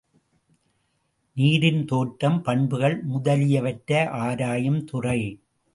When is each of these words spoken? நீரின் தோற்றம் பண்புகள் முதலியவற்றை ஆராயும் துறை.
நீரின் 1.37 1.85
தோற்றம் 1.85 2.41
பண்புகள் 2.41 2.97
முதலியவற்றை 3.03 4.05
ஆராயும் 4.21 4.83
துறை. 4.85 5.19